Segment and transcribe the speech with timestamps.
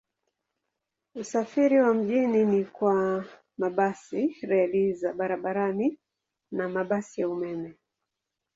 [1.15, 3.25] Usafiri wa mjini ni kwa
[3.57, 5.99] mabasi, reli za barabarani
[6.51, 7.77] na mabasi ya umeme.